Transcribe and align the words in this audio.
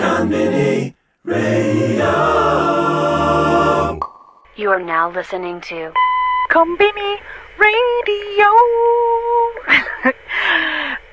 Konbini 0.00 0.94
Radio. 1.24 2.08
You 4.56 4.70
are 4.70 4.80
now 4.80 5.10
listening 5.10 5.60
to 5.60 5.92
Konbini 6.50 7.18
Radio. 7.58 8.48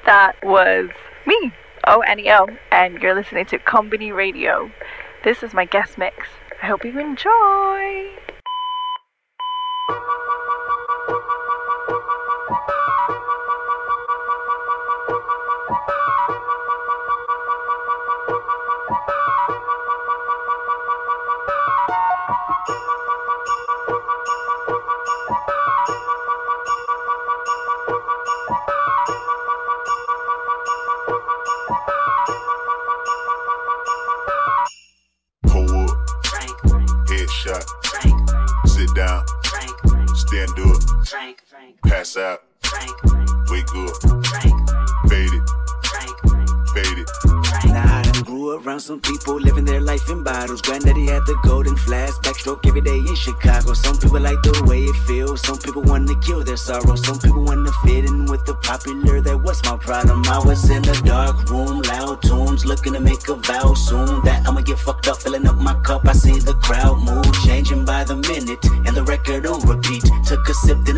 that 0.06 0.36
was 0.42 0.90
me, 1.26 1.52
O 1.86 2.00
N 2.00 2.22
E 2.22 2.32
O, 2.32 2.48
and 2.72 3.02
you're 3.02 3.14
listening 3.14 3.46
to 3.48 3.60
Konbini 3.60 4.16
Radio. 4.16 4.72
This 5.26 5.44
is 5.44 5.54
my 5.54 5.66
guest 5.66 5.98
mix. 5.98 6.26
I 6.64 6.68
hope 6.68 6.86
you 6.86 6.98
enjoy. 6.98 8.27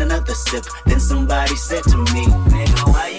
Another 0.00 0.34
sip. 0.34 0.64
Then 0.86 1.00
somebody 1.00 1.56
said 1.56 1.84
to 1.84 1.96
me, 1.96 2.24
Nigga, 2.52 2.92
why 2.92 3.09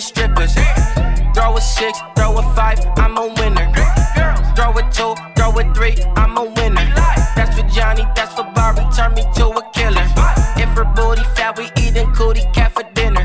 the 0.00 0.06
strippers. 0.06 0.54
Throw 1.34 1.56
a 1.56 1.60
six, 1.60 2.00
throw 2.16 2.38
a 2.38 2.42
five, 2.54 2.78
I'm 2.96 3.16
a 3.18 3.26
winner. 3.38 3.66
Throw 4.56 4.72
a 4.72 4.82
two, 4.90 5.14
throw 5.36 5.50
a 5.60 5.74
three, 5.74 5.94
I'm 6.16 6.36
a 6.38 6.44
winner. 6.44 6.86
That's 7.36 7.54
for 7.56 7.66
Johnny, 7.68 8.04
that's 8.16 8.34
for 8.34 8.44
Barbie, 8.54 8.86
turn 8.96 9.14
me 9.14 9.22
to 9.36 9.46
a 9.48 9.62
killer. 9.74 10.06
If 10.56 10.70
her 10.76 10.88
booty 10.96 11.24
fat, 11.36 11.58
we 11.58 11.68
eating 11.82 12.12
cootie 12.12 12.48
cat 12.54 12.72
for 12.72 12.84
dinner. 12.94 13.24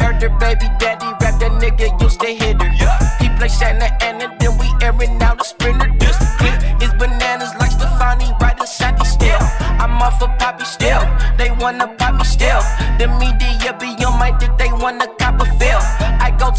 Heard 0.00 0.22
her 0.22 0.32
baby 0.40 0.68
daddy 0.80 1.06
rap 1.20 1.38
that 1.40 1.52
nigga 1.60 2.00
used 2.00 2.20
to 2.20 2.28
hit 2.28 2.60
her. 2.60 2.70
He 3.20 3.28
play 3.36 3.48
Santa 3.48 3.88
Ana, 4.02 4.34
then 4.40 4.56
we 4.58 4.66
airing 4.80 5.20
out 5.22 5.40
a 5.40 5.44
sprinter. 5.44 5.92
This 5.98 6.16
clip 6.38 6.56
is 6.82 6.92
bananas 6.94 7.52
like 7.60 7.72
Stefani 7.72 8.32
right 8.40 8.58
inside 8.58 8.98
the 8.98 9.04
still. 9.04 9.40
I'm 9.82 10.00
off 10.00 10.22
of 10.22 10.30
Poppy 10.38 10.64
still. 10.64 11.02
They 11.36 11.50
wanna 11.60 11.88
pop 11.98 12.14
me 12.14 12.24
still. 12.24 12.62
The 12.98 13.08
media 13.20 13.76
be 13.78 13.92
on 14.04 14.18
my 14.18 14.30
dick, 14.38 14.56
they 14.58 14.72
wanna 14.72 15.08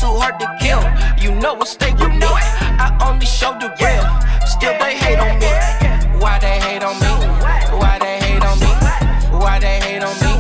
too 0.06 0.20
hard 0.22 0.40
to 0.40 0.48
kill. 0.62 0.82
You 1.18 1.34
know 1.42 1.54
what 1.56 1.68
stay 1.68 1.92
with 1.94 2.14
me. 2.14 2.30
I 2.86 2.88
only 3.08 3.26
show 3.26 3.54
the 3.58 3.70
real. 3.82 4.06
Still 4.46 4.76
they 4.78 4.94
hate 4.98 5.20
on 5.20 5.34
me. 5.42 5.50
Why 6.22 6.38
they 6.40 6.58
hate 6.66 6.84
on 6.84 6.96
me? 7.02 7.12
Why 7.82 7.98
they 7.98 8.16
hate 8.26 8.46
on 8.46 8.58
me? 8.62 8.72
Why 9.42 9.58
they 9.60 9.80
hate 9.86 10.04
on 10.04 10.16
me? 10.22 10.32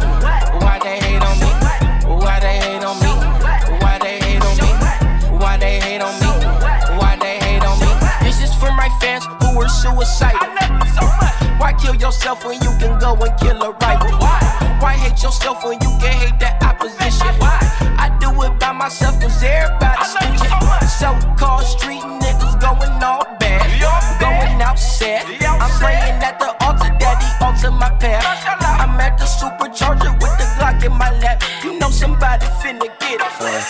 Why 0.61 0.77
they 0.85 0.97
hate 1.05 1.23
on 1.29 1.35
me? 1.41 1.49
Why 2.21 2.37
they 2.39 2.57
hate 2.65 2.83
on 2.83 2.95
me? 3.01 3.11
Why 3.81 3.97
they 3.97 4.19
hate 4.25 4.45
on 4.45 4.55
me? 4.61 4.69
Why 5.41 5.57
they 5.57 5.79
hate 5.79 6.03
on 6.07 6.13
me? 6.21 6.31
Why 6.99 7.17
they 7.17 7.37
hate 7.45 7.65
on 7.65 7.79
me? 7.79 7.89
This 8.21 8.37
is 8.45 8.53
for 8.61 8.71
my 8.71 8.89
fans 9.01 9.25
who 9.41 9.57
were 9.57 9.69
suicidal. 9.69 10.49
Why 11.57 11.73
kill 11.81 11.95
yourself 11.95 12.45
when 12.45 12.61
you 12.61 12.71
can 12.79 12.99
go 12.99 13.15
and 13.15 13.33
kill 13.39 13.61
a 13.63 13.71
rival? 13.71 14.11
Why 14.81 14.93
hate 14.93 15.23
yourself 15.23 15.63
when 15.65 15.81
you 15.81 15.91
can 15.99 16.13
hate 16.21 16.39
that 16.39 16.54
myself 18.85 19.19
cause 19.19 19.41
everybody's 19.41 20.13
snitching. 20.13 20.83
So 20.99 21.09
called 21.39 21.65
street 21.65 22.05
niggas 22.21 22.55
going 22.61 23.01
all 23.01 23.25
bad. 23.39 23.65
Going 24.19 24.61
out 24.61 24.77
sad. 24.77 25.25
I'm 25.41 25.71
praying 25.81 26.21
at 26.21 26.37
the 26.37 26.53
altar, 26.63 26.93
daddy 26.99 27.25
alter 27.43 27.71
my 27.71 27.89
path. 27.97 28.23
I'm 28.61 28.99
at 28.99 29.17
the 29.17 29.25
supercharger 29.25 30.13
with 30.21 30.37
the 30.37 30.45
Glock 30.57 30.85
in 30.85 30.91
my 30.91 31.09
lap. 31.19 31.41
You 31.63 31.79
know 31.79 31.89
somebody 31.89 32.45
finna 32.61 32.87
get 32.99 33.21
it. 33.21 33.31
Uh, 33.39 33.63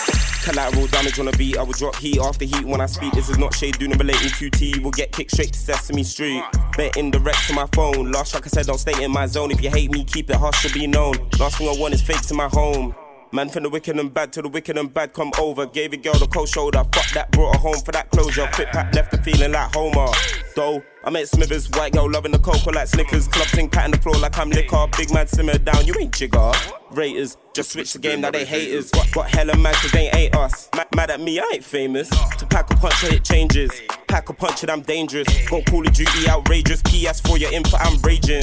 collateral 0.44 0.86
damage 0.88 1.18
on 1.18 1.28
a 1.28 1.32
beat, 1.32 1.56
I 1.56 1.62
will 1.62 1.72
drop 1.72 1.96
heat 1.96 2.18
after 2.20 2.44
heat 2.44 2.66
when 2.66 2.82
I 2.82 2.86
speak. 2.86 3.14
This 3.14 3.30
is 3.30 3.38
not 3.38 3.54
shade, 3.54 3.78
do 3.78 3.88
not 3.88 3.98
relate 3.98 4.22
me 4.22 4.28
to 4.28 4.50
T. 4.50 4.78
Will 4.80 4.90
get 4.90 5.12
kicked 5.12 5.30
straight 5.30 5.54
to 5.54 5.58
Sesame 5.58 6.02
Street. 6.02 6.42
Bet 6.76 6.98
in 6.98 7.10
direct 7.10 7.46
to 7.46 7.54
my 7.54 7.66
phone. 7.72 8.12
Last 8.12 8.32
track 8.32 8.44
I 8.44 8.48
said, 8.48 8.66
don't 8.66 8.76
stay 8.76 9.02
in 9.02 9.12
my 9.12 9.26
zone. 9.26 9.50
If 9.50 9.62
you 9.62 9.70
hate 9.70 9.90
me, 9.90 10.04
keep 10.04 10.28
it 10.28 10.36
harsh 10.36 10.66
to 10.66 10.72
be 10.74 10.86
known. 10.86 11.14
Last 11.40 11.56
thing 11.56 11.70
I 11.70 11.80
want 11.80 11.94
is 11.94 12.02
fakes 12.02 12.30
in 12.30 12.36
my 12.36 12.48
home. 12.48 12.94
Man 13.32 13.48
from 13.48 13.64
the 13.64 13.70
wicked 13.70 13.98
and 13.98 14.12
bad 14.12 14.32
to 14.34 14.42
the 14.42 14.48
wicked 14.48 14.78
and 14.78 14.92
bad 14.92 15.12
come 15.12 15.32
over. 15.40 15.66
Gave 15.66 15.92
a 15.92 15.96
girl 15.96 16.14
the 16.14 16.26
cold 16.26 16.48
shoulder. 16.48 16.84
Fuck 16.92 17.10
that, 17.14 17.30
brought 17.32 17.56
her 17.56 17.60
home 17.60 17.78
for 17.84 17.92
that 17.92 18.10
closure. 18.10 18.48
Quick 18.52 18.68
pack 18.68 18.94
left 18.94 19.14
her 19.14 19.22
feeling 19.22 19.52
like 19.52 19.74
Homer. 19.74 20.06
Though 20.54 20.82
I 21.04 21.10
met 21.10 21.28
Smithers, 21.28 21.68
white 21.70 21.92
girl 21.92 22.10
loving 22.10 22.32
the 22.32 22.38
cocoa 22.38 22.70
like 22.70 22.88
Snickers. 22.88 23.26
Club 23.28 23.48
thing 23.48 23.68
patting 23.68 23.92
the 23.92 23.98
floor 23.98 24.16
like 24.16 24.38
I'm 24.38 24.50
liquor. 24.50 24.86
Big 24.96 25.12
man 25.12 25.26
simmer 25.26 25.58
down, 25.58 25.84
you 25.86 25.94
ain't 25.98 26.14
jigger. 26.14 26.52
Raters, 26.92 27.36
just 27.52 27.72
switch 27.72 27.92
the 27.92 27.98
game, 27.98 28.20
now 28.20 28.30
they 28.30 28.44
haters. 28.44 28.90
Got, 28.90 29.12
got 29.12 29.30
hella 29.30 29.56
mad 29.56 29.74
cause 29.74 29.90
they 29.90 30.08
ain't 30.10 30.34
us. 30.36 30.68
Mad, 30.76 30.86
mad 30.94 31.10
at 31.10 31.20
me, 31.20 31.40
I 31.40 31.50
ain't 31.54 31.64
famous. 31.64 32.08
To 32.08 32.46
pack 32.46 32.70
a 32.70 32.76
punch, 32.76 33.04
it 33.04 33.24
changes. 33.24 33.72
Pack 34.06 34.28
a 34.28 34.32
punch, 34.32 34.62
it 34.62 34.70
I'm 34.70 34.82
dangerous. 34.82 35.28
Gon' 35.48 35.64
call 35.64 35.86
of 35.86 35.92
duty 35.92 36.28
outrageous. 36.28 36.82
Ask 37.06 37.26
for 37.26 37.38
your 37.38 37.52
input, 37.52 37.80
I'm 37.80 38.00
raging. 38.02 38.42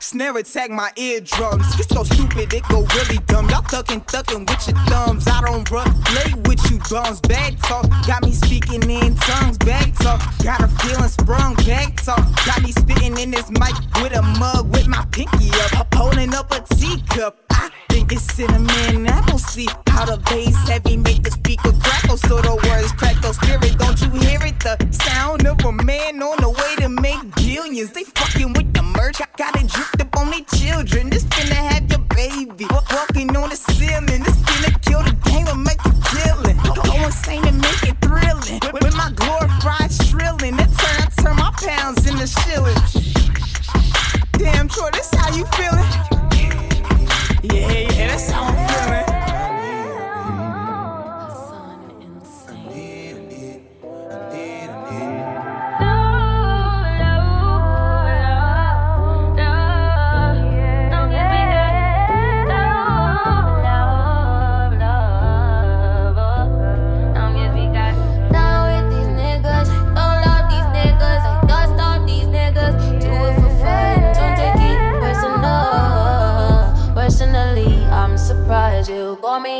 Snare 0.00 0.36
attack 0.38 0.70
my 0.70 0.92
eardrums. 0.96 1.66
It's 1.78 1.88
so 1.88 2.04
stupid, 2.04 2.52
it 2.54 2.62
go 2.68 2.86
really 2.96 3.18
dumb. 3.26 3.50
Y'all 3.50 3.62
thuckin' 3.62 4.06
thuckin' 4.06 4.48
with 4.48 4.68
your 4.68 4.76
thumbs. 4.86 5.26
I 5.26 5.40
don't 5.42 5.68
run 5.70 5.92
play 6.02 6.32
with 6.46 6.70
you 6.70 6.78
bums. 6.88 7.20
Back 7.20 7.58
talk 7.62 7.88
got 8.06 8.22
me 8.22 8.32
speaking 8.32 8.88
in 8.88 9.14
tongues. 9.16 9.58
Back 9.58 9.94
talk 9.96 10.22
got 10.42 10.62
a 10.62 10.68
feeling 10.68 11.08
sprung. 11.08 11.54
Back 11.66 11.96
talk 12.02 12.24
got 12.46 12.62
me 12.62 12.72
spitting 12.72 13.18
in 13.18 13.30
this 13.32 13.50
mic 13.50 13.74
with 14.00 14.14
a 14.14 14.22
mug 14.38 14.70
with 14.72 14.86
my 14.86 15.04
pinky 15.10 15.50
up, 15.74 15.92
holding 15.94 16.32
up 16.32 16.52
a 16.52 16.60
teacup. 16.74 17.47
I 17.90 17.94
think 17.94 18.12
it's 18.12 18.34
cinnamon 18.34 19.06
apple. 19.06 19.38
See 19.38 19.68
how 19.88 20.04
the 20.04 20.18
bass 20.30 20.56
heavy 20.68 20.96
make 20.96 21.22
the 21.22 21.30
speaker 21.30 21.72
crackle. 21.72 22.16
So 22.16 22.40
the 22.40 22.54
words 22.54 22.92
crack 22.92 23.16
spirit. 23.34 23.78
Don't 23.78 24.00
you 24.00 24.10
hear 24.20 24.40
it? 24.42 24.60
The 24.60 24.76
sound 24.92 25.46
of 25.46 25.64
a 25.64 25.72
man 25.72 26.22
on 26.22 26.36
the 26.38 26.50
way 26.50 26.76
to 26.82 26.88
make 26.88 27.34
billions. 27.36 27.92
They 27.92 28.04
fucking 28.04 28.52
with 28.52 28.72
the 28.74 28.82
merch. 28.82 29.20
I 29.20 29.26
got 29.36 29.56
it 29.60 29.68
dripped 29.68 30.00
up 30.00 30.16
on 30.16 30.30
their 30.30 30.44
children. 30.54 31.10
This 31.10 31.24
finna 31.24 31.54
have 31.54 31.88
your 31.90 32.04
baby 32.14 32.66
walking 32.90 33.34
on 33.36 33.48
the 33.50 33.56
ceiling. 33.56 34.22
This 34.22 34.36
finna 34.46 34.70
kill 34.82 35.02
the 35.02 35.16
game 35.28 35.46
and 35.48 35.62
make 35.64 35.82
you 35.84 35.94
killing. 36.12 36.56
Go 36.74 37.04
insane 37.04 37.46
and 37.46 37.60
make 37.60 37.82
it 37.82 37.96
thrilling. 38.00 38.60
With, 38.72 38.96
my 38.96 39.10
glorified 39.14 39.92
shrilling, 39.92 40.56
that 40.56 40.70
turn 40.76 40.98
I 41.00 41.22
turn 41.22 41.36
my 41.36 41.52
pounds 41.56 42.06
into 42.06 42.26
shillings. 42.26 42.92
Damn, 44.32 44.68
Troy, 44.68 44.90
this 44.92 45.10
how 45.14 45.34
you 45.34 45.44
feeling? 45.56 46.17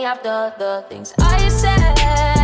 after 0.09 0.55
the 0.59 0.85
things 0.89 1.13
I 1.19 1.49
said. 1.51 2.38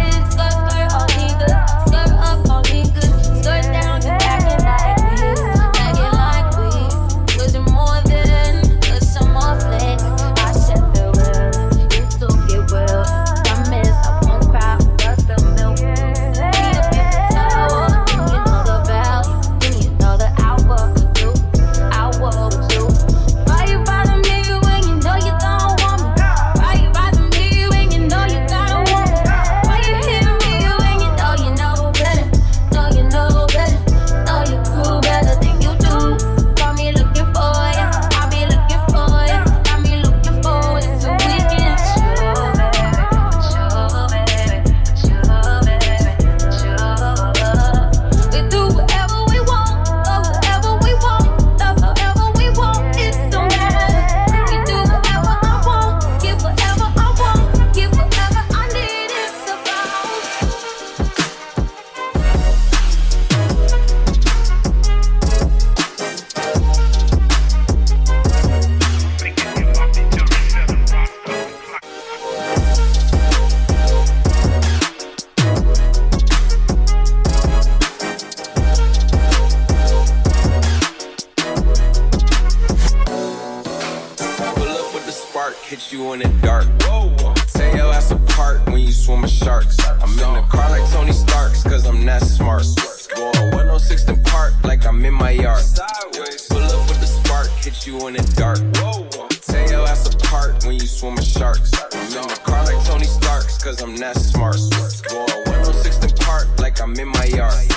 I'm 103.84 103.96
not 103.96 104.16
smart. 104.16 104.56
Go 105.10 105.26
a 105.26 105.42
106 105.50 105.98
to 105.98 106.24
park 106.24 106.48
like 106.58 106.80
I'm 106.80 106.94
in 106.94 107.08
my 107.08 107.26
yard. 107.26 107.73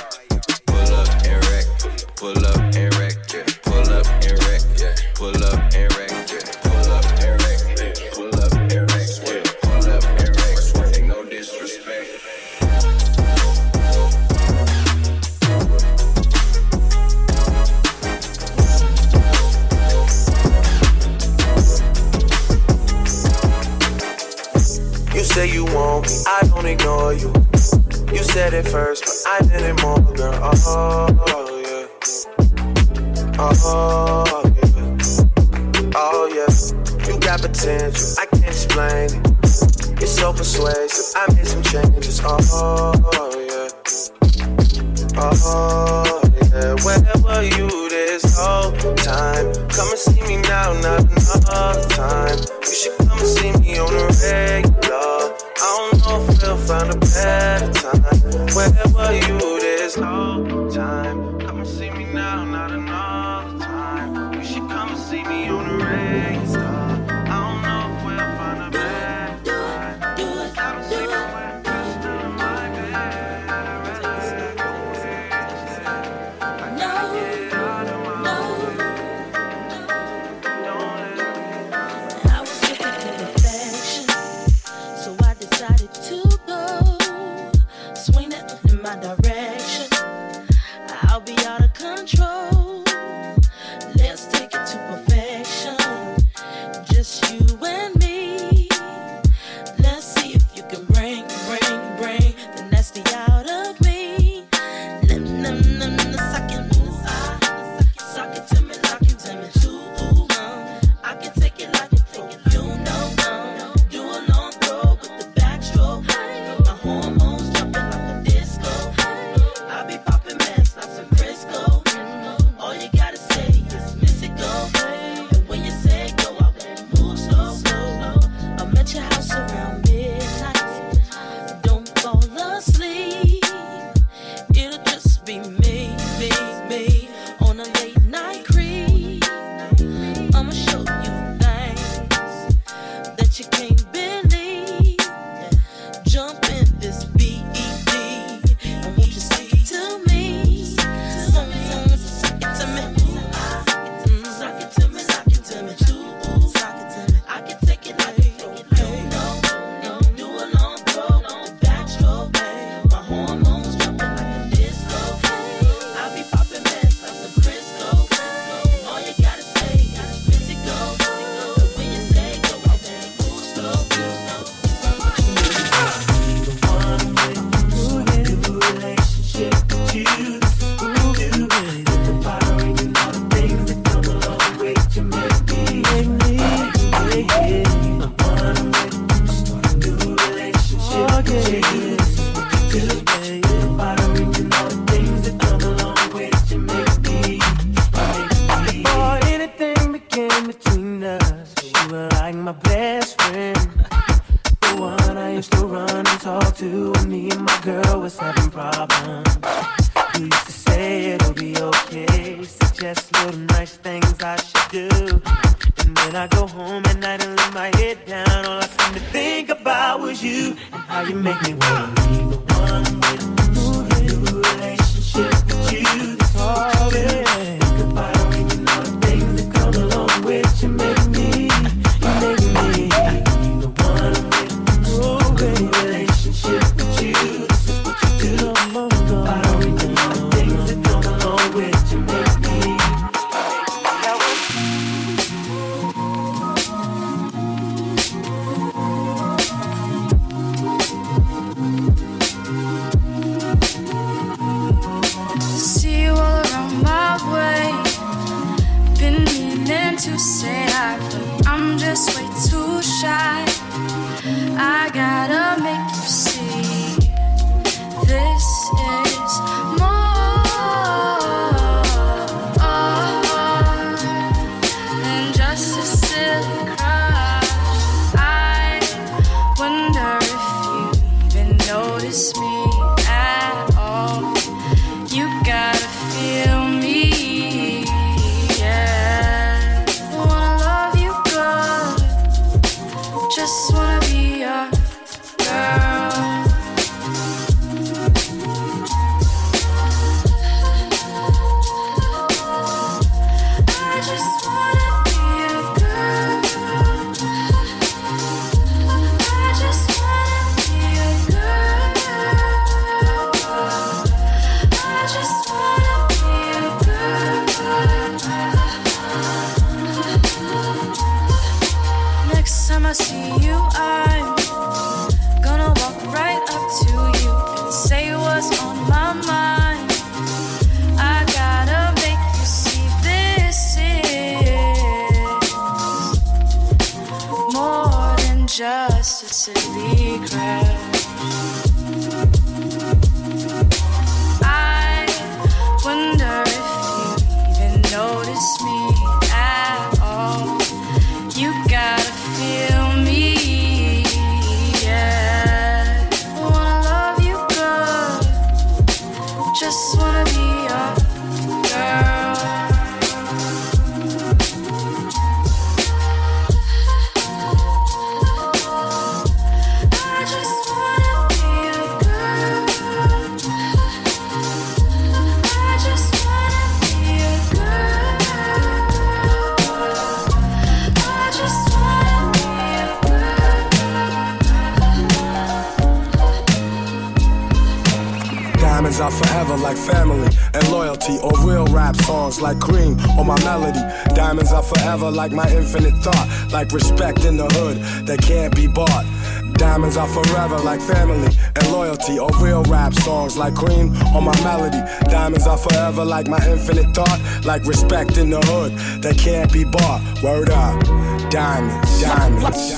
Like 392.42 392.60
cream 392.60 393.00
or 393.18 393.26
my 393.26 393.40
melody. 393.44 393.82
Diamonds 394.14 394.52
are 394.52 394.64
forever 394.64 395.10
like 395.12 395.32
my 395.32 395.50
infinite 395.52 395.96
thought, 396.04 396.50
like 396.52 396.72
respect 396.72 397.26
in 397.26 397.38
the 397.38 397.48
hood 397.56 397.78
that 398.08 398.22
can't 398.22 398.56
be 398.56 398.68
bought. 398.68 399.06
Diamonds 399.54 399.98
are 399.98 400.08
forever 400.08 400.58
like 400.60 400.82
family 400.82 401.36
and 401.56 401.72
loyalty, 401.72 402.20
or 402.20 402.30
real 402.40 402.64
rap 402.64 402.94
songs 402.94 403.38
like 403.38 403.56
cream 403.56 403.96
or 404.14 404.22
my 404.22 404.38
melody. 404.44 404.80
Diamonds 405.10 405.48
are 405.48 405.58
forever 405.58 406.06
like 406.06 406.28
my 406.28 406.40
infinite 406.48 406.94
thought, 406.94 407.20
like 407.46 407.66
respect 407.66 408.18
in 408.18 408.30
the 408.30 408.40
hood 408.46 408.74
that 409.02 409.18
can't 409.18 409.52
be 409.52 409.64
bought. 409.64 410.02
Word 410.24 410.50
up, 410.50 410.82
diamonds, 411.30 412.02
diamonds. 412.02 412.76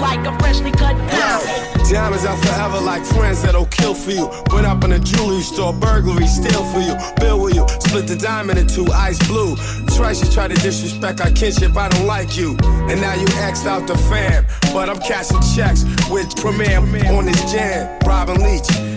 Like 0.00 0.26
a 0.26 0.38
freshly 0.38 0.70
cut 0.72 0.96
diamond. 1.10 1.72
Diamonds 1.90 2.24
are 2.24 2.36
forever 2.38 2.80
like 2.80 3.04
friends 3.04 3.42
that'll 3.42 3.66
kill 3.66 3.92
for 3.94 4.12
you. 4.12 4.26
Went 4.50 4.66
up 4.66 4.82
in 4.84 4.92
a 4.92 4.98
jewelry 4.98 5.42
store, 5.42 5.74
burglary, 5.74 6.26
steal 6.26 6.64
for 6.72 6.80
you. 6.80 6.94
Bill 7.20 7.38
with 7.40 7.54
you, 7.54 7.66
split 7.80 8.06
the 8.06 8.16
diamond 8.16 8.58
in 8.58 8.66
two, 8.66 8.86
ice 8.92 9.18
blue. 9.28 9.56
Twice 9.94 10.24
you 10.24 10.30
try 10.32 10.48
to 10.48 10.54
disrespect 10.54 11.20
our 11.20 11.30
kinship, 11.30 11.76
I 11.76 11.88
don't 11.90 12.06
like 12.06 12.34
you. 12.36 12.56
And 12.88 12.98
now 13.00 13.14
you 13.14 13.26
axed 13.40 13.66
out 13.66 13.86
the 13.86 13.98
fam. 13.98 14.46
But 14.72 14.88
I'm 14.88 15.00
cashing 15.00 15.42
checks 15.54 15.84
with 16.08 16.34
Premier 16.36 16.78
on 16.78 17.26
this 17.26 17.52
jam. 17.52 17.98
Robin 18.06 18.40
Leach, 18.42 18.68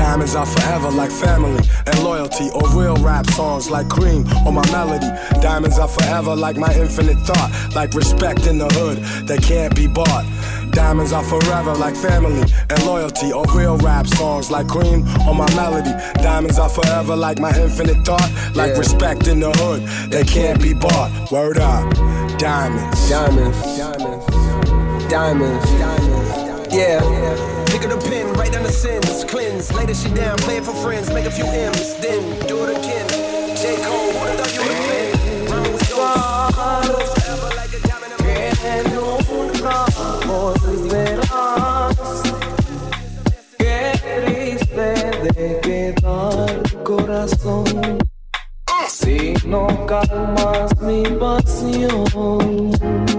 Diamonds 0.00 0.34
are 0.34 0.46
forever 0.46 0.90
like 0.90 1.10
family 1.10 1.62
and 1.86 2.02
loyalty, 2.02 2.48
or 2.54 2.62
real 2.70 2.96
rap 2.96 3.26
songs 3.32 3.70
like 3.70 3.86
cream 3.90 4.24
or 4.46 4.52
my 4.52 4.64
melody. 4.72 5.06
Diamonds 5.42 5.78
are 5.78 5.88
forever 5.88 6.34
like 6.34 6.56
my 6.56 6.72
infinite 6.74 7.18
thought, 7.18 7.50
like 7.74 7.92
respect 7.92 8.46
in 8.46 8.56
the 8.56 8.66
hood 8.68 8.96
that 9.28 9.42
can't 9.42 9.76
be 9.76 9.86
bought. 9.86 10.24
Diamonds 10.72 11.12
are 11.12 11.22
forever 11.22 11.74
like 11.74 11.94
family 11.94 12.50
and 12.70 12.86
loyalty, 12.86 13.30
or 13.30 13.44
real 13.54 13.76
rap 13.76 14.06
songs 14.06 14.50
like 14.50 14.66
cream 14.68 15.06
or 15.28 15.34
my 15.34 15.54
melody. 15.54 15.92
Diamonds 16.22 16.58
are 16.58 16.70
forever 16.70 17.14
like 17.14 17.38
my 17.38 17.54
infinite 17.60 18.02
thought, 18.02 18.32
like 18.54 18.78
respect 18.78 19.28
in 19.28 19.38
the 19.38 19.52
hood 19.58 19.82
that 20.10 20.26
can't 20.26 20.62
be 20.62 20.72
bought. 20.72 21.30
Word 21.30 21.58
up, 21.58 21.92
diamonds, 22.38 23.10
diamonds, 23.10 23.60
diamonds, 23.76 24.26
diamonds, 25.10 25.70
diamonds. 25.72 26.74
Yeah. 26.74 27.59
Pick 27.80 27.92
up 27.92 28.02
the 28.02 28.10
pen, 28.10 28.32
write 28.34 28.52
down 28.52 28.62
the 28.62 28.70
sins, 28.70 29.24
cleanse, 29.24 29.72
lay 29.72 29.86
this 29.86 30.02
shit 30.02 30.14
down, 30.14 30.36
play 30.40 30.58
it 30.58 30.64
for 30.64 30.74
friends, 30.74 31.10
make 31.14 31.24
a 31.24 31.30
few 31.30 31.46
M's, 31.46 31.96
then 31.96 32.20
do 32.46 32.64
it 32.64 32.76
again. 32.76 33.08
J. 33.56 33.74
Cole, 33.82 34.12
who 34.12 34.36
thought 34.36 34.54
you 34.54 34.60
would've 34.60 34.86
been? 34.90 35.46
Rhyme 35.50 35.72
with 35.72 35.88
yours. 35.88 36.54
Forever 37.24 37.50
like 37.56 37.72
a 37.72 37.80
diamond 37.88 38.12
Que 38.20 38.52
nunca 38.92 39.86
volverás. 40.26 41.96
Qué 43.56 43.80
triste 44.04 44.88
de 45.32 45.60
quedar 45.62 46.62
corazón 46.84 47.98
si 48.88 49.32
no 49.46 49.86
calmas 49.86 50.78
mi 50.82 51.02
pasión. 51.18 53.09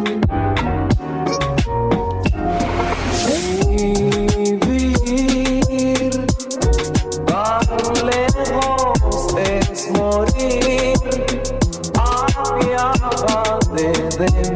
within 14.21 14.50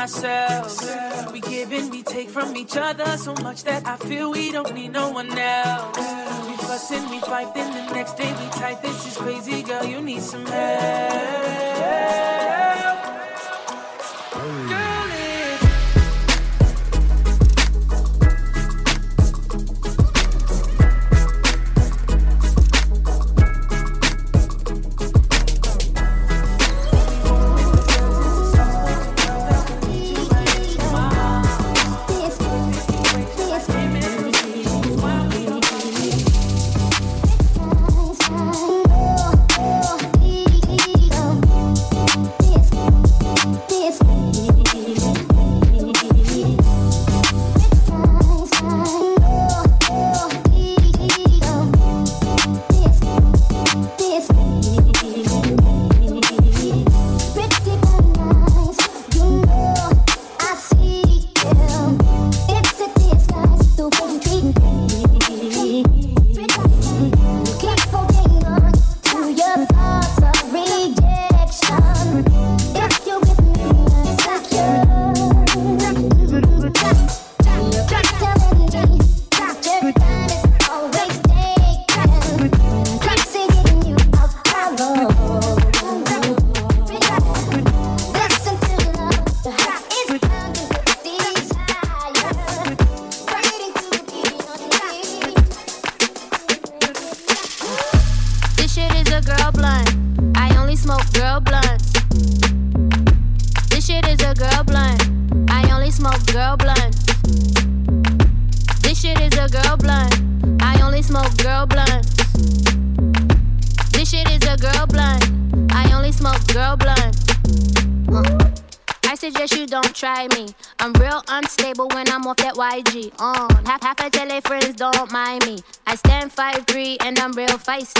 ourselves. 0.00 0.90
We 1.30 1.40
give 1.40 1.72
and 1.72 1.90
we 1.90 2.02
take 2.02 2.30
from 2.30 2.56
each 2.56 2.76
other 2.76 3.18
so 3.18 3.34
much 3.42 3.64
that 3.64 3.86
I 3.86 3.96
feel 3.96 4.30
we 4.30 4.50
don't 4.50 4.74
need 4.74 4.92
no 4.92 5.10
one 5.10 5.30
else. 5.30 5.98
We 6.48 6.56
fuss 6.56 6.90
and 6.92 7.10
we 7.10 7.20
fight, 7.20 7.54
then 7.54 7.70
the 7.74 7.94
next 7.94 8.16
day 8.16 8.32
we 8.32 8.48
tight. 8.50 8.80
This 8.80 9.06
is 9.06 9.16
crazy, 9.18 9.62
girl. 9.62 9.84
You 9.84 10.00
need 10.00 10.22
some 10.22 10.46
help. 10.46 12.39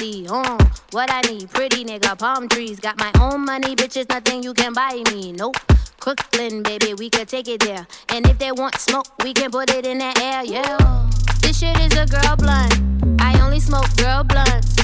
On 0.01 0.07
uh, 0.33 0.57
what 0.93 1.11
I 1.13 1.21
need, 1.31 1.51
pretty 1.51 1.85
nigga, 1.85 2.19
palm 2.19 2.49
trees. 2.49 2.81
Got 2.81 2.99
my 2.99 3.13
own 3.21 3.45
money, 3.45 3.77
bitches, 3.77 4.09
nothing 4.09 4.43
you 4.43 4.55
can 4.55 4.73
buy 4.73 5.03
me. 5.13 5.31
Nope. 5.31 5.59
Crooklyn, 6.01 6.63
baby, 6.63 6.95
we 6.95 7.11
could 7.11 7.29
take 7.29 7.49
it 7.49 7.61
there. 7.61 7.87
And 8.09 8.27
if 8.27 8.39
they 8.39 8.51
want 8.51 8.77
smoke, 8.77 9.09
we 9.23 9.35
can 9.35 9.51
put 9.51 9.69
it 9.69 9.85
in 9.87 9.99
the 9.99 10.19
air, 10.23 10.43
yeah. 10.43 11.11
This 11.43 11.59
shit 11.59 11.79
is 11.81 11.93
a 11.99 12.07
girl 12.07 12.35
blunt. 12.37 12.81
I 13.21 13.39
only 13.45 13.61
smoke 13.61 13.95
girl 13.99 14.25
blunts. 14.25 14.75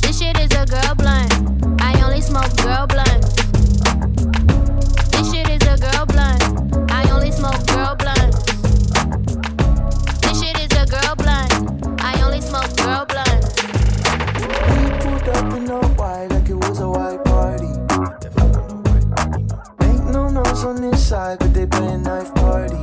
This 0.00 0.20
shit 0.20 0.38
is 0.38 0.52
a 0.52 0.64
girl 0.66 0.94
blunt. 0.94 1.82
I 1.82 2.00
only 2.04 2.20
smoke 2.20 2.56
girl 2.58 2.86
blunts. 2.86 3.34
This 5.10 5.32
shit 5.32 5.48
is 5.48 5.66
a 5.66 5.76
girl 5.76 6.06
blunt. 6.06 6.92
I 6.92 7.10
only 7.10 7.32
smoke 7.32 7.66
girl 7.66 7.96
blunts. 7.96 8.59
On 20.64 20.80
this 20.80 21.08
side, 21.08 21.38
but 21.38 21.54
they 21.54 21.66
playing 21.66 22.02
knife 22.02 22.34
party. 22.34 22.76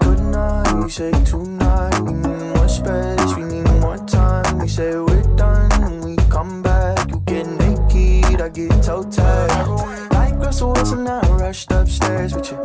Good 0.00 0.20
night, 0.20 0.72
we 0.82 0.90
say 0.90 1.12
tonight. 1.24 2.00
We 2.00 2.12
need 2.12 2.54
more 2.54 2.68
space, 2.68 3.34
we 3.36 3.44
need 3.44 3.70
more 3.80 3.98
time. 4.06 4.58
We 4.58 4.68
say 4.68 4.96
we're 4.96 5.22
done, 5.36 5.70
and 5.82 6.04
we 6.04 6.16
come 6.28 6.62
back. 6.62 7.10
You 7.10 7.20
get 7.26 7.46
naked, 7.46 8.40
I 8.40 8.48
get 8.48 8.82
toe 8.82 9.04
tagged. 9.04 10.12
Like 10.12 10.34
Russell 10.36 10.72
Wilson, 10.72 11.04
now 11.04 11.20
rushed 11.36 11.70
upstairs 11.70 12.34
with 12.34 12.50
you. 12.50 12.58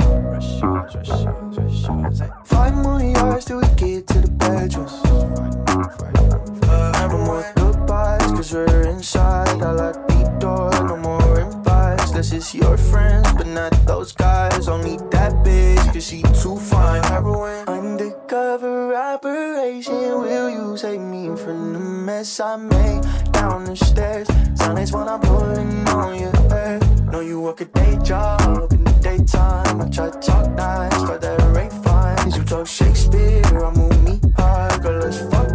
Five 2.46 2.76
more 2.76 3.02
yards 3.02 3.46
till 3.46 3.58
we 3.62 3.68
get 3.76 4.08
to 4.08 4.22
the 4.22 4.32
bedrooms. 4.32 5.04
No 7.12 7.18
more 7.26 7.46
goodbyes, 7.56 8.32
cause 8.32 8.54
we're 8.54 8.88
inside. 8.88 9.62
I 9.62 9.72
like 9.72 10.08
the 10.08 10.38
door, 10.40 10.72
no 10.88 10.98
more 10.98 11.25
This 12.16 12.32
is 12.32 12.56
your 12.56 12.78
friends, 12.78 13.28
but 13.34 13.46
not 13.46 13.74
those 13.86 14.14
guys. 14.14 14.70
Only 14.70 14.96
that 15.12 15.34
bitch, 15.44 15.94
cause 15.94 16.08
she 16.08 16.22
too 16.42 16.56
fine. 16.56 17.04
Heroin. 17.04 17.68
Undercover 17.68 18.96
operation. 18.96 19.94
Will 19.94 20.50
you 20.50 20.78
save 20.78 21.02
me 21.02 21.36
from 21.36 21.74
the 21.74 21.80
mess 21.80 22.40
I 22.40 22.56
made 22.56 23.02
down 23.34 23.66
the 23.66 23.76
stairs? 23.76 24.30
Silence 24.56 24.94
when 24.94 25.10
I'm 25.10 25.20
pulling 25.20 25.86
on 25.90 26.18
your 26.18 26.36
hair. 26.50 26.80
Know 27.12 27.20
you 27.20 27.42
work 27.42 27.60
a 27.60 27.66
day 27.66 27.98
job 28.02 28.72
in 28.72 28.86
the 28.86 28.92
daytime. 29.04 29.82
I 29.82 29.90
try 29.90 30.10
to 30.10 30.20
talk 30.20 30.50
nice, 30.52 31.04
but 31.04 31.20
that 31.20 31.58
ain't 31.58 31.74
fine. 31.84 32.32
You 32.32 32.46
talk 32.46 32.66
Shakespeare, 32.66 33.44
I 33.44 33.72
move 33.72 34.04
me 34.06 34.22
hard. 34.38 34.82
Girl, 34.82 35.04
let's 35.04 35.20
fuck 35.20 35.55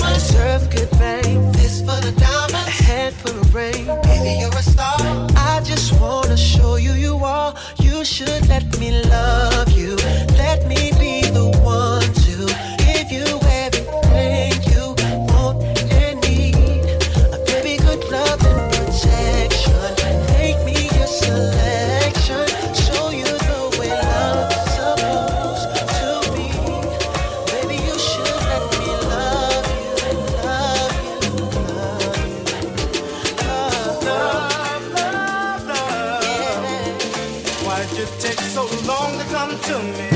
deserve 0.21 0.69
good 0.69 0.89
fame. 0.99 1.51
This 1.53 1.79
for 1.79 1.99
the 2.05 2.13
diamonds, 2.17 2.67
a 2.67 2.83
head 2.89 3.13
full 3.13 3.37
of 3.39 3.55
rain. 3.55 3.85
Baby, 4.03 4.33
you're 4.41 4.57
a 4.63 4.63
star. 4.73 4.97
I 5.51 5.61
just 5.63 5.99
wanna 5.99 6.37
show 6.37 6.75
you 6.75 6.93
you 6.93 7.15
are. 7.23 7.53
You 7.79 8.05
should 8.05 8.47
let 8.47 8.65
me 8.79 8.89
love 9.15 9.69
you. 9.71 9.95
Let 10.43 10.59
me 10.67 10.91
be 10.99 11.15
the 11.37 11.47
one 11.77 12.00
Why'd 37.81 37.97
you 37.97 38.05
take 38.19 38.39
so 38.39 38.65
long 38.85 39.17
to 39.17 39.25
come 39.25 39.59
to 39.59 39.79
me? 39.79 40.10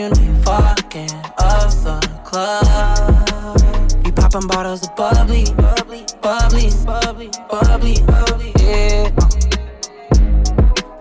You 0.00 0.06
you 0.06 0.34
fucking 0.42 1.10
other 1.36 2.00
club. 2.24 3.60
You 4.04 4.12
popping 4.12 4.46
bottles 4.48 4.82
of 4.86 4.96
bubbly, 4.96 5.44
bubbly, 5.56 6.06
bubbly, 6.22 6.70
bubbly, 6.86 7.30
bubbly, 7.50 7.96
bubbly, 8.06 8.52
yeah. 8.60 9.10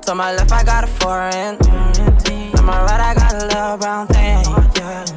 To 0.02 0.16
my 0.16 0.34
left, 0.36 0.52
I 0.52 0.64
got 0.66 0.84
a 0.84 0.88
foreign. 0.88 1.58
To 1.60 2.62
my 2.62 2.82
right, 2.84 3.00
I 3.00 3.14
got 3.16 3.34
a 3.36 3.46
little 3.46 3.78
brown 3.78 4.08
thing. 4.08 4.44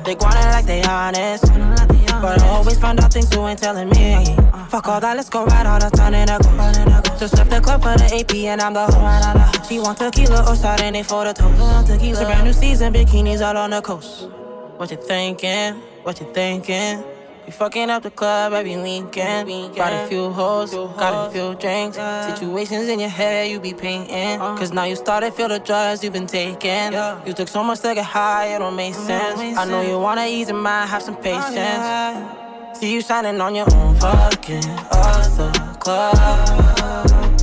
They 0.05 0.15
want 0.15 0.37
it 0.37 0.51
like 0.55 0.67
they 0.67 0.83
honest. 0.85 1.82
But 2.23 2.41
I 2.41 2.49
always 2.51 2.79
find 2.79 3.01
out 3.01 3.13
things 3.13 3.35
you 3.35 3.45
ain't 3.49 3.59
telling 3.59 3.91
me. 3.91 4.25
Fuck 4.69 4.87
all 4.87 5.01
that, 5.01 5.17
let's 5.17 5.29
go 5.29 5.45
ride 5.45 5.67
all 5.67 5.81
the 5.81 5.91
time 5.91 6.15
in 6.15 6.29
a 6.29 6.39
go. 6.39 7.19
Just 7.19 7.37
left 7.37 7.51
the 7.51 7.61
club 7.61 7.83
for 7.83 7.99
the 7.99 8.17
AP 8.17 8.33
and 8.47 8.61
I'm 8.61 8.75
the 8.75 8.87
host. 8.87 9.69
She 9.69 9.81
want 9.81 9.99
tequila 9.99 10.43
or 10.43 10.55
Chardonnay 10.55 11.05
for 11.05 11.25
the 11.25 11.33
toast. 11.33 11.91
It's 11.91 12.21
a 12.21 12.25
brand 12.25 12.45
new 12.45 12.53
season, 12.53 12.93
bikinis 12.93 13.41
out 13.41 13.57
on 13.57 13.71
the 13.71 13.83
coast. 13.83 14.29
What 14.77 14.93
you 14.93 14.99
thinking? 14.99 15.75
What 16.05 16.21
you 16.21 16.33
thinking? 16.33 17.03
You 17.47 17.53
fucking 17.53 17.91
up 17.91 18.05
the 18.05 18.11
club 18.11 18.53
every 18.53 18.77
weekend. 18.77 19.49
Brought 19.75 19.93
a 19.93 20.07
few 20.07 20.31
hoes, 20.31 20.71
got 20.73 21.29
a 21.29 21.31
few 21.33 21.55
drinks. 21.57 21.97
Situations 21.97 22.89
in 22.89 23.01
your 23.01 23.09
head 23.09 23.51
you 23.51 23.59
be 23.59 23.75
painting. 23.75 24.39
Cause 24.39 24.73
now 24.73 24.85
you 24.85 24.95
started 24.95 25.35
feel 25.35 25.49
the 25.49 25.59
drugs 25.59 26.05
you've 26.05 26.13
been 26.13 26.29
taking. 26.29 26.93
You 27.27 27.33
took 27.33 27.49
so 27.49 27.65
much 27.65 27.81
to 27.81 27.95
get 27.95 28.05
high, 28.05 28.55
it 28.55 28.61
don't 28.61 28.77
make 28.77 28.95
sense. 28.95 29.59
I 29.59 29.65
know 29.65 29.83
you 29.83 29.99
wanna 29.99 30.27
ease 30.27 30.49
your 30.49 30.57
mind, 30.59 30.89
have 30.91 31.03
some 31.03 31.17
patience. 31.17 32.79
See 32.79 32.95
you 32.95 33.01
shining 33.01 33.41
on 33.41 33.55
your 33.55 33.67
own 33.75 33.97
fucking 33.97 34.63
other 34.93 35.53
club. 35.81 36.17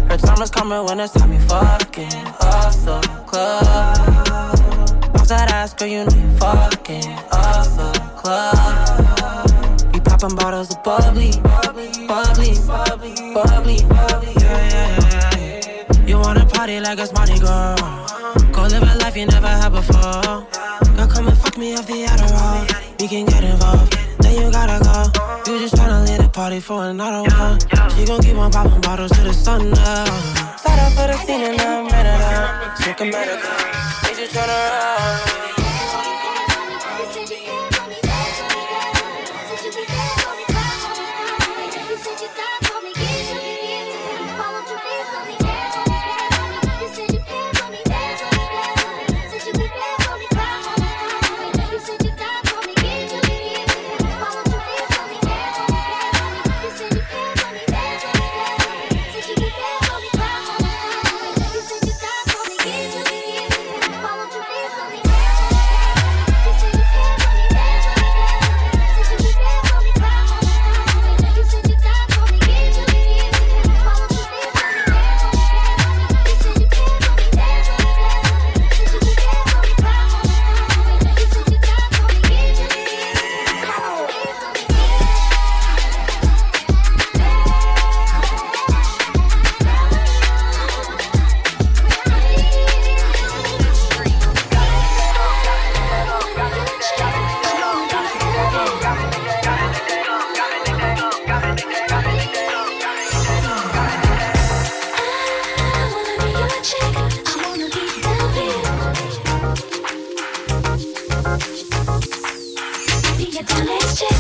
Her 0.10 0.18
time 0.18 0.42
is 0.42 0.50
coming 0.50 0.86
when 0.86 1.00
it's 1.02 1.14
time 1.14 1.34
you 1.34 1.40
fucking 1.42 2.10
other 2.40 3.02
club. 3.28 3.64
Bounce 5.14 5.30
that 5.30 5.52
ass, 5.52 5.74
girl, 5.74 5.88
you 5.88 6.06
know 6.06 6.16
you 6.16 6.38
fucking 6.38 7.04
other 7.32 8.00
club. 8.16 9.09
You 10.00 10.04
popping 10.06 10.36
bottles 10.38 10.74
of 10.74 10.82
bubbly, 10.82 11.32
bubbly, 11.44 11.90
bubbly, 12.08 12.54
bubbly, 13.34 13.84
bubbly, 13.84 14.34
yeah, 14.40 14.70
yeah, 14.72 15.36
yeah. 15.38 16.08
You 16.08 16.18
wanna 16.18 16.46
party 16.46 16.80
like 16.80 17.00
it's 17.00 17.12
Mardi 17.12 17.38
Gras? 17.38 17.76
Go 18.54 18.62
live 18.62 18.82
a 18.82 18.96
life 19.00 19.18
you 19.18 19.26
never 19.26 19.48
had 19.48 19.74
before. 19.74 20.48
Girl, 20.96 21.08
come 21.08 21.28
and 21.28 21.38
fuck 21.38 21.58
me 21.58 21.76
off 21.76 21.86
the 21.86 22.06
Adderall. 22.06 23.02
We 23.02 23.10
can 23.10 23.26
get 23.26 23.44
involved. 23.44 23.98
Then 24.20 24.36
you 24.42 24.50
gotta 24.50 24.80
go. 24.82 25.52
You 25.52 25.60
just 25.60 25.76
tryna 25.76 26.08
lead 26.08 26.22
the 26.22 26.30
party 26.30 26.62
for 26.62 26.86
another 26.86 27.30
one. 27.36 27.60
She 27.98 28.06
gon' 28.06 28.22
keep 28.22 28.38
on 28.38 28.52
popping 28.52 28.80
bottles 28.80 29.12
to 29.12 29.22
the 29.22 29.34
sun 29.34 29.70
now. 29.72 30.06
Start 30.56 30.80
up 30.80 30.94
for 30.94 31.08
the 31.08 31.18
scene 31.26 31.42
and 31.42 31.60
I'm 31.60 31.88
ready. 31.90 32.84
Sick 32.84 33.02
of 33.02 33.08
medical. 33.08 33.52
They 34.04 34.14
just 34.16 35.59
turn 111.40 111.88
around. 111.88 112.20
I 114.12 114.19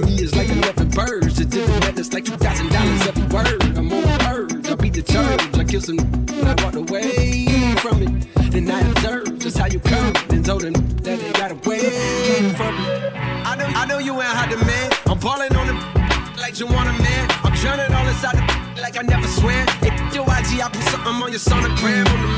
for 0.00 0.06
me 0.06 0.22
is 0.22 0.34
like 0.34 0.48
11 0.48 0.90
birds. 0.90 1.36
Just 1.36 1.50
did 1.50 1.68
the 1.68 1.80
math, 1.80 2.12
like 2.12 2.24
$2,000 2.24 3.06
every 3.08 3.22
word. 3.34 3.62
I'm 3.76 3.92
on 3.92 4.04
a 4.04 4.18
verge. 4.24 4.68
I 4.68 4.74
beat 4.74 4.94
the 4.94 5.02
church. 5.02 5.40
I 5.58 5.64
kill 5.64 5.80
some, 5.80 5.98
I 6.44 6.54
walked 6.62 6.76
away 6.76 7.46
from 7.78 8.02
it. 8.02 8.52
Then 8.52 8.70
I 8.70 8.80
observed 8.80 9.40
just 9.40 9.58
how 9.58 9.66
you 9.66 9.80
come 9.80 10.14
and 10.30 10.44
told 10.44 10.62
them 10.62 10.74
that 11.02 11.18
they 11.18 11.32
got 11.32 11.52
away 11.52 11.80
from 12.54 12.74
me. 12.76 12.86
I 13.50 13.56
know, 13.56 13.66
I 13.66 13.86
know 13.86 13.98
you 13.98 14.14
ain't 14.14 14.24
hot 14.24 14.50
demand. 14.50 14.94
I'm 15.06 15.18
balling 15.18 15.54
on 15.56 15.66
them 15.66 15.80
like 16.36 16.58
you 16.58 16.66
want 16.66 16.88
a 16.88 17.02
man. 17.02 17.28
I'm 17.44 17.54
drowning 17.54 17.92
all 17.92 18.06
inside 18.06 18.36
the 18.36 18.68
like 18.80 18.96
I 18.96 19.02
never 19.02 19.26
swam. 19.26 19.66
If 19.82 20.14
you 20.14 20.22
IG, 20.22 20.62
I 20.62 20.68
put 20.72 20.82
something 20.84 21.14
on 21.22 21.30
your 21.30 21.40
sonogram 21.40 22.06
on 22.06 22.22
the 22.22 22.37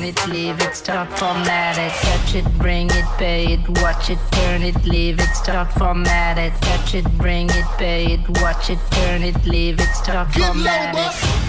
watch 0.00 0.08
it, 0.08 0.16
turn 0.16 0.32
it, 0.32 0.32
leave 0.32 0.60
it, 0.60 0.74
stop, 0.74 1.08
format 1.18 1.78
it. 1.78 1.92
Touch 1.92 2.34
it, 2.34 2.58
bring 2.58 2.88
it, 2.90 3.04
pay 3.18 3.52
it, 3.52 3.68
watch 3.80 4.10
it, 4.10 4.18
turn 4.30 4.62
it, 4.62 4.84
leave 4.84 5.20
it, 5.20 5.28
stop, 5.34 5.70
format 5.72 6.38
it. 6.38 6.52
Touch 6.62 6.94
it, 6.94 7.04
bring 7.18 7.48
it, 7.50 7.64
pay 7.76 8.06
it, 8.06 8.20
watch 8.40 8.70
it, 8.70 8.78
turn 8.90 9.22
it, 9.22 9.36
leave 9.46 9.80
it, 9.80 9.88
stop, 9.94 10.32
format 10.32 10.94
it. 10.96 11.40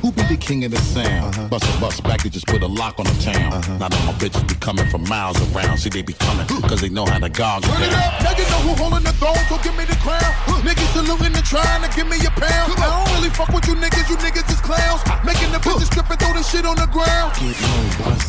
Who 0.00 0.12
be 0.12 0.22
the 0.22 0.36
king 0.36 0.64
of 0.64 0.72
the 0.72 0.78
sound? 0.78 1.34
Uh-huh. 1.34 1.48
Bust 1.48 1.64
a 1.64 1.80
bus 1.80 2.00
back, 2.00 2.22
they 2.22 2.30
just 2.30 2.46
put 2.46 2.62
a 2.62 2.66
lock 2.66 2.98
on 2.98 3.06
the 3.06 3.18
town. 3.22 3.52
Uh-huh. 3.52 3.78
Now 3.78 3.88
that 3.88 4.06
my 4.06 4.12
bitches 4.14 4.46
be 4.48 4.54
coming 4.54 4.88
from 4.88 5.08
miles 5.08 5.38
around. 5.52 5.78
See, 5.78 5.90
they 5.90 6.02
be 6.02 6.14
coming, 6.14 6.46
cause 6.46 6.80
they 6.80 6.88
know 6.88 7.06
how 7.06 7.18
to 7.18 7.28
gog 7.28 7.62
Turn 7.62 7.82
it 7.82 7.92
up, 7.92 8.22
now 8.22 8.32
you 8.32 8.44
know 8.50 8.60
who 8.66 8.74
holding 8.74 9.04
the 9.04 9.12
throne, 9.12 9.38
so 9.48 9.58
give 9.62 9.76
me 9.76 9.84
the 9.84 9.96
crown. 10.02 10.20
Niggas 10.66 10.92
saluting 10.92 11.34
and 11.36 11.44
trying 11.44 11.82
to 11.82 11.90
give 11.96 12.08
me 12.08 12.16
a 12.26 12.30
pound. 12.30 12.72
I 12.76 12.88
don't 12.88 13.08
really 13.16 13.30
fuck 13.30 13.48
with 13.48 13.66
you 13.66 13.74
niggas, 13.74 14.08
you 14.10 14.16
niggas 14.16 14.50
is 14.50 14.60
clowns. 14.60 15.00
Making 15.24 15.52
the 15.52 15.58
bitches 15.58 15.86
strip 15.86 16.10
and 16.10 16.18
throw 16.18 16.32
the 16.32 16.42
shit 16.42 16.64
on 16.66 16.76
the 16.76 16.86
ground. 16.88 17.32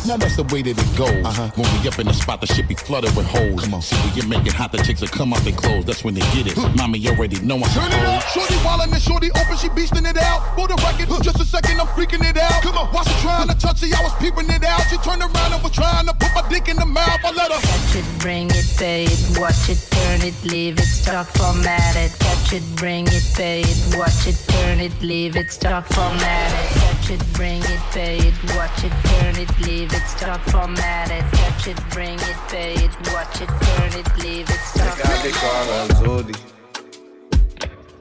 Now 0.06 0.16
that's 0.16 0.36
the 0.36 0.44
way 0.52 0.62
that 0.62 0.76
it 0.76 0.96
goes. 0.96 1.24
Uh-huh. 1.24 1.50
When 1.56 1.68
we 1.80 1.88
up 1.88 1.98
in 1.98 2.06
the 2.06 2.14
spot, 2.14 2.40
the 2.40 2.46
shit 2.46 2.68
be 2.68 2.74
flooded 2.74 3.14
with 3.16 3.26
holes. 3.26 3.62
Come 3.64 3.74
on. 3.74 3.82
See, 3.82 3.96
when 3.96 4.14
you 4.16 4.24
make 4.28 4.46
it 4.46 4.52
hot, 4.52 4.72
the 4.72 4.78
chicks 4.78 5.00
will 5.00 5.08
come 5.08 5.32
out 5.32 5.40
their 5.40 5.54
clothes. 5.54 5.84
That's 5.84 6.04
when 6.04 6.14
they 6.14 6.20
get 6.34 6.46
it. 6.46 6.56
Mommy 6.76 6.98
already 7.08 7.40
know 7.40 7.56
I'm 7.56 7.70
Turn 7.72 7.90
it 7.92 8.04
up, 8.04 8.22
shorty 8.28 8.54
wildin' 8.66 8.92
and 8.92 9.02
shorty 9.02 9.30
open, 9.30 9.56
she 9.56 9.68
beastin' 9.68 10.08
it 10.08 10.18
out. 10.18 10.54
For 10.56 10.68
the 10.68 10.76
record, 10.82 11.08
just 11.22 11.40
a 11.40 11.44
second, 11.44 11.80
I'm 11.80 11.86
freaking 11.88 12.24
it 12.28 12.36
out. 12.36 12.62
Come 12.62 12.76
on, 12.76 12.88
while 12.88 13.04
she 13.04 13.14
trying 13.22 13.48
to 13.48 13.54
touch 13.54 13.82
it, 13.82 13.98
I 13.98 14.02
was 14.02 14.14
peeping 14.16 14.50
it 14.50 14.64
out. 14.64 14.82
She 14.90 14.96
turned 14.98 15.22
around 15.22 15.52
and 15.52 15.62
was 15.62 15.72
trying 15.72 16.06
to 16.06 16.14
put 16.14 16.34
my 16.34 16.48
dick 16.48 16.68
in 16.68 16.76
the 16.76 16.86
mouth. 16.86 17.20
I 17.24 17.30
let 17.30 17.52
her. 17.52 17.60
Touch 17.60 17.96
it, 17.96 18.04
bring 18.18 18.50
it, 18.50 18.66
pay 18.76 19.04
it, 19.04 19.38
watch 19.38 19.68
it, 19.68 19.80
turn 19.90 20.22
it, 20.22 20.34
leave 20.44 20.78
it, 20.78 20.90
stop, 20.90 21.26
format 21.38 21.96
it. 21.96 22.12
Touch 22.18 22.52
it, 22.52 22.62
bring 22.76 23.06
it, 23.06 23.24
pay 23.34 23.62
it, 23.62 23.96
watch 23.96 24.26
it, 24.26 24.36
turn 24.48 24.80
it, 24.80 24.92
leave 25.00 25.36
it, 25.36 25.50
stop, 25.50 25.86
format 25.86 26.52
it. 26.52 26.81
Touch 27.02 27.18
it, 27.18 27.32
bring 27.32 27.60
it, 27.62 27.80
pay 27.90 28.16
it, 28.18 28.34
watch 28.54 28.84
it, 28.84 28.92
turn 29.06 29.36
it, 29.36 29.66
leave 29.66 29.92
it, 29.92 30.06
stop, 30.06 30.40
format 30.50 31.10
it. 31.10 31.24
Touch 31.32 31.66
it, 31.66 31.90
bring 31.90 32.14
it, 32.14 32.36
pay 32.48 32.74
it, 32.74 32.94
watch 33.12 33.40
it, 33.40 33.48
turn 33.48 33.92
it, 33.98 34.18
leave 34.22 34.48
it, 34.48 34.60
stop, 34.60 34.96
They 35.20 35.32
call 35.32 35.64
her 35.64 35.88
Zodi. 35.98 36.36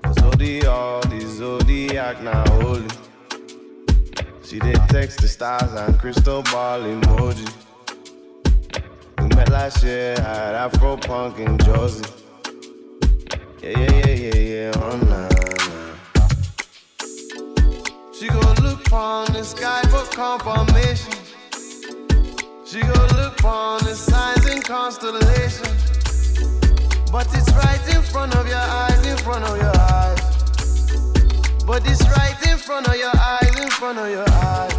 Zodi, 0.04 0.66
all 0.68 1.02
the 1.02 1.20
Zodiac 1.22 2.22
now 2.22 2.43
holy. 2.62 2.88
She 4.43 4.60
did 4.60 4.80
text 4.89 5.20
the 5.22 5.28
stars 5.28 5.74
and 5.74 5.97
crystal 5.97 6.43
ball 6.43 6.82
emoji. 6.82 7.52
We 9.18 9.28
met 9.30 9.49
last 9.49 9.84
year 9.84 10.14
at 10.14 10.72
Afropunk 10.72 11.39
in 11.39 11.58
Jersey. 11.58 12.06
Yeah, 13.64 13.80
yeah, 13.80 14.06
yeah, 14.06 14.14
yeah, 14.14 14.36
yeah, 14.36 14.72
online. 14.80 15.32
She 18.14 18.28
go 18.28 18.39
look 18.62 18.70
on 18.94 19.32
the 19.32 19.44
sky 19.44 19.82
for 19.84 20.04
confirmation. 20.16 21.14
She 22.66 22.82
go 22.82 23.08
look 23.16 23.44
on 23.44 23.80
the 23.84 23.96
signs 23.96 24.46
and 24.48 24.64
constellations. 24.64 25.92
But 27.12 27.28
it's 27.34 27.52
right 27.54 27.96
in 27.96 28.02
front 28.02 28.36
of 28.36 28.48
your 28.48 28.58
eyes, 28.58 29.06
in 29.06 29.18
front 29.18 29.46
of 29.46 29.58
your 29.58 29.76
eyes. 29.78 30.20
But 31.66 31.89
it's 31.89 32.02
right 32.10 32.36
in 32.48 32.58
front 32.58 32.88
of 32.88 32.96
your 32.98 33.16
eyes, 33.16 33.60
in 33.60 33.70
front 33.70 33.98
of 34.00 34.10
your 34.10 34.30
eyes. 34.30 34.74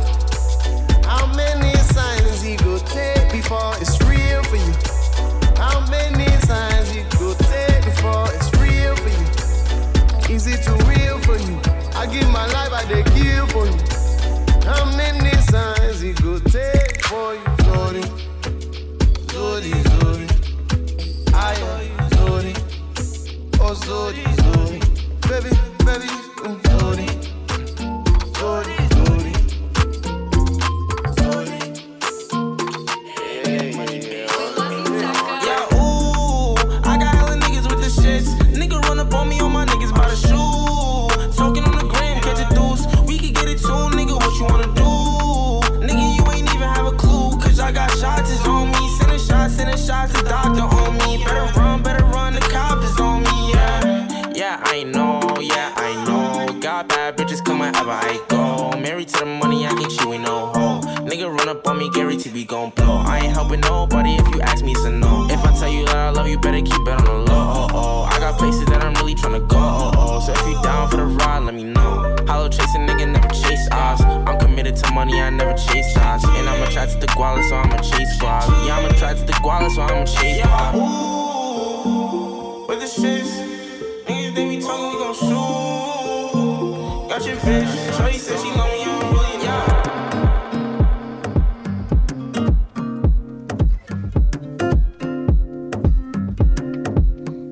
How 1.07 1.27
many 1.35 1.75
signs 1.77 2.43
he 2.43 2.57
go 2.57 2.79
take 2.79 3.33
before 3.33 3.75
it's 3.81 4.01
real 4.03 4.43
for 4.45 4.57
you? 4.57 4.75
How 5.57 5.81
many 5.91 6.29
signs 6.43 6.91
he 6.91 7.03
go 7.19 7.35
take 7.35 7.85
before 7.85 8.27
it's 8.35 8.53
real 8.61 8.95
for 8.97 9.09
you? 9.09 10.35
Is 10.35 10.47
it 10.47 10.63
too 10.65 10.77
real 10.85 11.19
for 11.21 11.37
you? 11.39 11.61
I 11.95 12.07
give 12.07 12.29
my 12.31 12.47
life, 12.47 12.73
I 12.73 12.85
dey 12.89 13.03
kill 13.15 13.47
for 13.47 13.67
you. 13.67 14.02
How 14.65 14.85
many 14.97 15.31
signs 15.43 16.03
it 16.03 16.21
go 16.23 16.39
take 16.39 17.05
for 17.07 17.35
you, 17.35 17.45
Zori? 17.65 18.03
Zori, 19.33 19.73
I, 21.35 21.55
Oh, 23.61 23.75
Zori, 23.75 24.25
Zori. 24.43 24.81
Baby, 25.29 25.57
baby. 25.85 26.32
Better 51.25 51.62
money, 74.93 75.21
I 75.21 75.31
never 75.31 75.55
chase 75.55 75.91
stars, 75.91 76.25
And 76.25 76.49
I'm 76.49 76.63
attracted 76.63 77.01
to 77.01 77.07
guala, 77.09 77.43
so 77.49 77.57
I'ma 77.57 77.79
chase 77.79 78.17
squad. 78.17 78.45
Yeah, 78.67 78.79
I'm 78.79 78.85
attracted 78.91 79.27
to 79.27 79.33
guala, 79.35 79.71
so 79.71 79.83
I'ma 79.83 80.05
chase 80.05 80.43
squad. 80.43 80.75
Ooh, 80.77 82.67
with 82.69 82.81
the 82.81 82.87
shits, 82.87 83.33
niggas 84.07 84.35
they 84.35 84.45
be 84.49 84.61
talking, 84.61 84.91
we 84.93 84.97
gon' 85.03 85.15
shoot. 85.15 86.43
Got 87.09 87.27
your 87.27 87.37
bitch, 87.37 87.97
Shorty 87.97 88.19
said 88.19 88.39
she 88.39 88.51
love 88.51 88.71
me, 88.73 88.83
I 88.83 88.87
don't 89.01 89.13
really 89.15 89.37
know. 89.45 89.65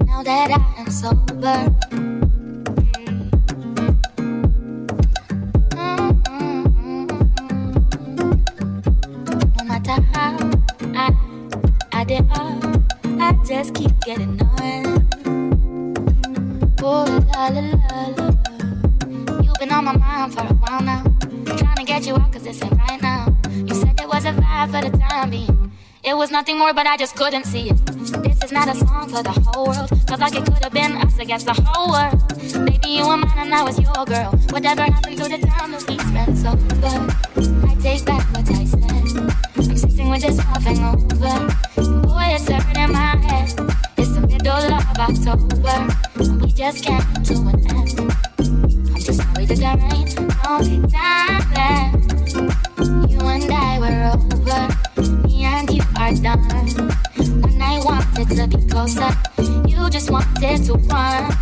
Now 0.06 0.20
that 0.22 0.50
I'm 0.78 0.90
sober 0.90 1.60
more, 26.60 26.74
but 26.74 26.86
I 26.86 26.98
just 26.98 27.16
couldn't 27.16 27.46
see 27.46 27.70
it. 27.70 27.86
This 27.86 28.44
is 28.44 28.52
not 28.52 28.68
a 28.68 28.74
song 28.74 29.08
for 29.08 29.22
the 29.22 29.32
whole 29.32 29.68
world. 29.68 29.88
Cause 30.06 30.20
like 30.20 30.36
it 30.36 30.44
could 30.44 30.62
have 30.62 30.74
been 30.74 30.92
us 30.92 31.18
against 31.18 31.46
the 31.46 31.54
whole 31.54 31.88
world. 31.94 32.18
Baby, 32.66 32.90
you 32.98 33.08
were 33.08 33.16
mine 33.16 33.38
and 33.38 33.54
I 33.54 33.62
was 33.64 33.78
your 33.80 34.04
girl. 34.04 34.32
Whatever 34.50 34.82
happened 34.82 35.16
to 35.16 35.24
the 35.24 35.38
time 35.38 35.72
that 35.72 35.88
we 35.88 35.96
spent 35.98 36.36
so 36.36 36.52
good? 36.82 37.00
I 37.64 37.74
take 37.80 38.04
back 38.04 38.24
what 38.34 38.50
I 38.50 38.64
said. 38.66 38.82
I'm 39.56 39.76
sitting 39.76 40.10
with 40.10 40.20
this 40.20 40.36
nothing 40.36 40.84
over. 40.84 41.36
Boy, 42.06 42.26
it's 42.36 42.46
hurting 42.46 42.92
my 42.92 43.16
head. 43.24 43.48
It's 43.96 44.12
the 44.12 44.20
middle 44.20 44.68
of 44.80 44.98
October. 45.08 45.78
We 46.44 46.52
just 46.52 46.84
can't 46.84 47.24
do 47.24 47.40
an 47.48 47.58
end. 47.74 47.89
ten 60.40 60.64
to 60.64 60.72
one. 60.72 61.39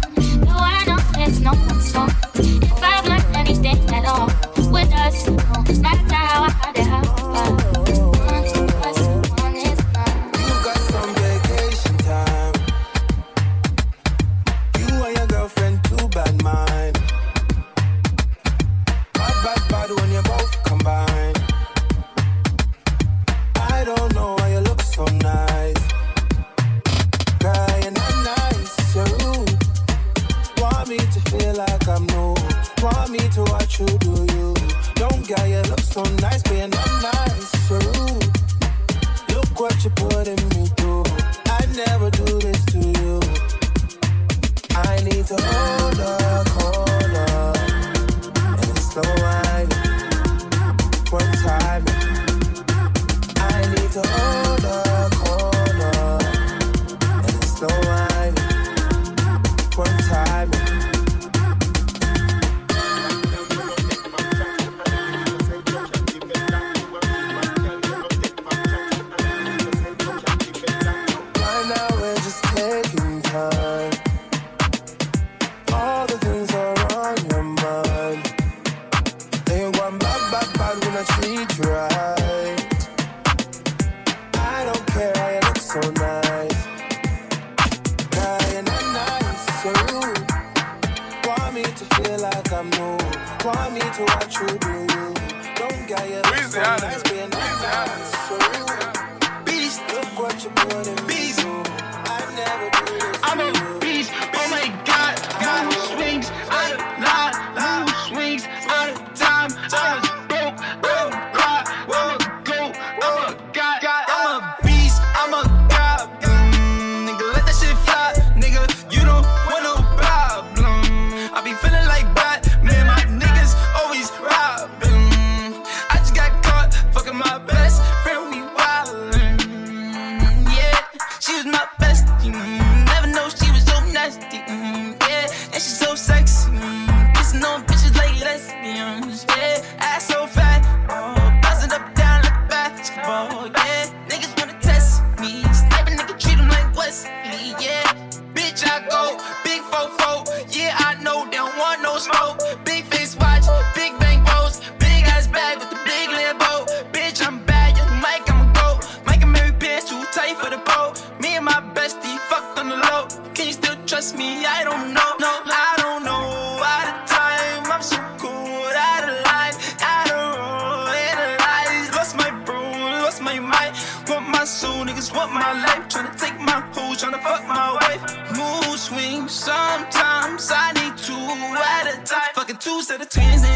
To 182.88 182.96
the 182.96 183.04
twins. 183.04 183.47